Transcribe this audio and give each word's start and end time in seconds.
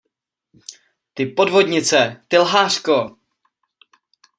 Ty 1.13 1.23
podvodnice, 1.35 2.01
ty 2.27 2.37
lhářko! 2.43 3.17